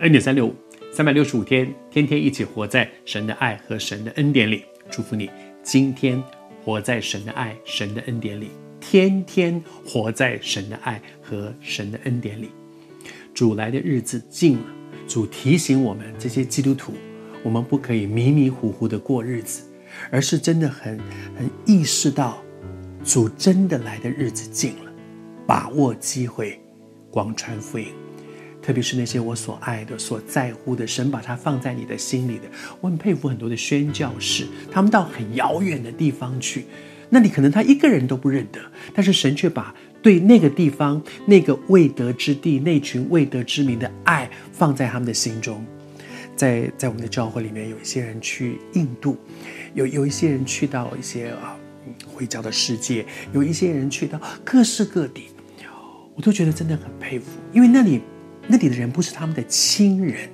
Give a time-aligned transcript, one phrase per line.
[0.00, 0.54] 恩典三六五，
[0.92, 4.64] 三百六十五天，天天一起活在神的爱和神的恩典里。
[4.90, 5.30] 祝福你，
[5.62, 6.20] 今天
[6.64, 12.50] 活在神的爱、神的恩典里，天天活在神的爱和神的恩典里。
[13.32, 14.64] 主来的日子近了，
[15.06, 16.92] 主提醒我们这些基督徒，
[17.44, 19.62] 我们不可以迷迷糊糊的过日子，
[20.10, 20.98] 而是真的很
[21.36, 22.42] 很意识到，
[23.04, 24.92] 主真的来的日子近了，
[25.46, 26.60] 把握机会，
[27.12, 27.86] 广传福音。
[28.64, 32.44] 特别是那些我所爱的、所在乎的，神把它放在你的心里的，
[32.80, 36.64] 我很佩服很多的宣教士，他们到很遥远的地方去，
[37.10, 38.58] 那里可能他一个人都不认得，
[38.94, 45.62] 但是神却把对那个地方、那个未得之地、那群未得之民的爱放在他们的心中。
[46.34, 49.18] 在在我们的教会里面，有一些人去印度，
[49.74, 51.54] 有有一些人去到一些啊
[52.06, 55.24] 回教的世界，有一些人去到各式各地，
[56.14, 58.00] 我都觉得真的很佩服，因为那里。
[58.46, 60.28] 那里的人不是他们的亲人，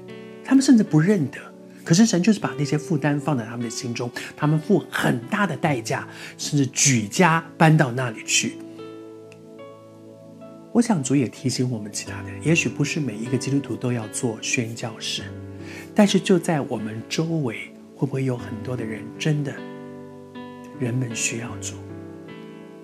[0.45, 1.39] 他们甚至不认得。
[1.83, 8.55] 可是神就是把那些负担放在他们的心中，他们付很大的代价，甚至举家搬到那里去。
[10.73, 15.23] 我想主也提醒我们其他的人，也许不是每一个基督徒都要做宣教士，
[15.95, 17.57] 但是就在我们周围，
[17.97, 19.53] 会不会有很多的人真的，
[20.79, 21.75] 人们需要主，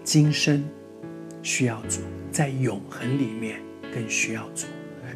[0.02, 0.64] 今生
[1.42, 2.00] 需要主，
[2.32, 3.60] 在永恒里面
[3.94, 4.66] 更需要主。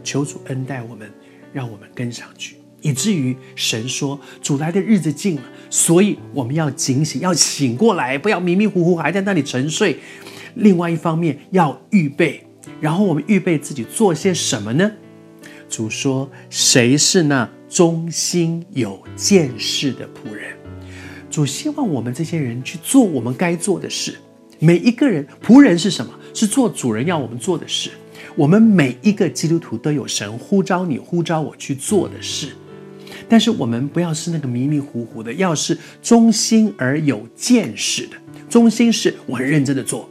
[0.02, 1.10] 求主恩待我们，
[1.52, 9.98] 让我们跟上去，以至于神说主来的日子近了，所以我们要警醒，要醒过来，不要迷迷糊糊还在那里沉睡。
[10.54, 12.44] 另外一方面要预备，
[12.80, 14.90] 然后我们预备自己做些什么呢？
[15.68, 20.50] 主说：“谁是那忠心有见识的仆人？”
[21.30, 24.16] 主希望我们这些人去做我们该做的事。
[24.58, 26.12] 每一个人，仆人是什么？
[26.34, 27.90] 是做主人要我们做的事。
[28.36, 32.48] 我们每一个基督徒都有神呼召你、呼召我去做的事，
[33.28, 38.16] 但是我们不要是那个迷迷糊糊的，要是忠心而有见识的。
[38.48, 40.08] 忠心是我很认真的做，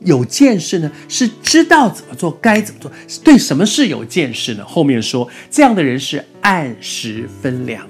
[0.00, 2.90] 有见识呢是知道怎么做、该怎么做。
[3.22, 4.64] 对什么事有见识呢？
[4.64, 7.86] 后面说这样的人是按时分粮，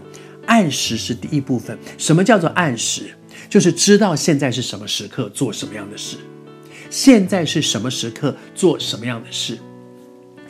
[0.47, 1.79] 按时是第一部分。
[1.99, 3.11] 什么叫做按时？
[3.49, 6.17] 就是知道现在是什么时刻做什么样的事，
[6.89, 9.59] 现在是什么时刻做什么样的事。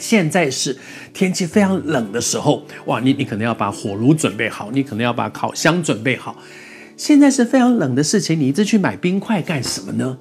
[0.02, 0.76] 现在是
[1.14, 6.36] 天气非常冷的时候，哇，你你可能要把火炉准备好，你可能要把烤箱准备好。
[6.96, 10.18] 现在是非常冷的事情，你一直去买冰块干什么呢？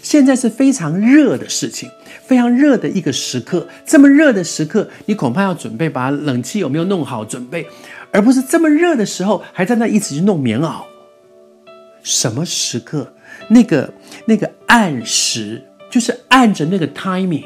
[0.00, 1.90] 现在是非常热的事情，
[2.24, 7.66] 非常热的一个时刻，这么热的时刻，你恐怕要准备把冷气有没有弄好准备，
[8.12, 10.82] 而不是这么热的时候还在那一直去弄棉袄。
[12.02, 13.12] 什么时刻？
[13.48, 13.92] 那个
[14.24, 17.44] 那个按时，就是按着那个 timing。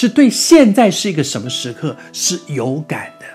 [0.00, 3.26] 是对现在是一个什么时刻是有感的？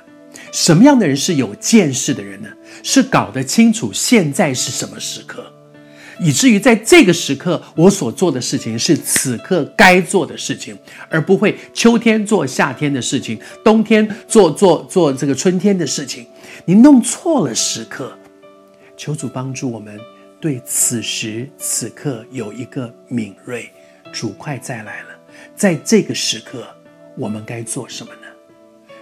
[0.53, 2.47] 什么样的人是有见识的人呢？
[2.81, 5.51] 是搞得清楚现在是什么时刻，
[6.21, 10.73] 以至于在这个时刻我所做的事情是此刻该做的事情，
[11.09, 16.25] 而不会秋天做夏天的事情，冬天做做做这个春天的事情。
[16.63, 18.17] 你弄错了时刻，
[18.95, 19.99] 求主帮助我们
[20.39, 23.69] 对此时此刻有一个敏锐。
[24.13, 25.12] 主快再来了。
[25.55, 26.67] 在这个时刻，
[27.17, 28.27] 我们该做什么呢？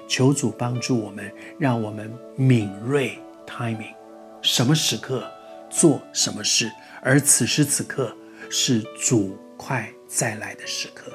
[0.07, 3.93] 求主帮助我们，让我们敏锐 timing，
[4.41, 5.29] 什么时刻
[5.69, 6.69] 做什么事，
[7.01, 8.13] 而此时此刻
[8.49, 11.11] 是主快再来的时刻。